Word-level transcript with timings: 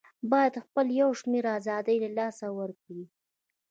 بايد 0.31 0.53
خپل 0.65 0.85
يو 1.01 1.09
شمېر 1.19 1.43
آزادۍ 1.57 1.97
د 2.03 2.05
لاسه 2.17 2.47
ورکړي 2.59 3.03